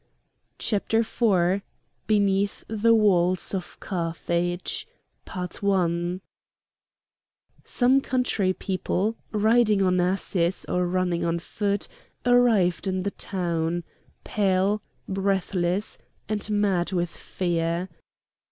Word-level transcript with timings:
CHAPTER 0.57 1.01
IV 1.01 1.61
BENEATH 2.07 2.65
THE 2.67 2.95
WALLS 2.95 3.53
OF 3.53 3.79
CARTHAGE 3.79 4.87
Some 7.65 8.01
country 8.01 8.51
people, 8.53 9.15
riding 9.31 9.83
on 9.83 10.01
asses 10.01 10.65
or 10.65 10.87
running 10.87 11.23
on 11.23 11.37
foot, 11.37 11.87
arrived 12.25 12.87
in 12.87 13.03
the 13.03 13.11
town, 13.11 13.83
pale, 14.23 14.81
breathless, 15.07 15.99
and 16.27 16.49
mad 16.49 16.91
with 16.91 17.11
fear. 17.11 17.87